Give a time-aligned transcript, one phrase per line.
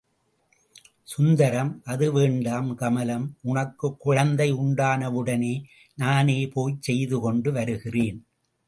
[1.03, 5.63] சுந்தரம் அது வேண்டாம் கமலம், உனக்குக் குழந்தை உண்டானவுடனே
[5.95, 8.25] நானே போய்ச் செய்து கொண்டு வருகிறேன்.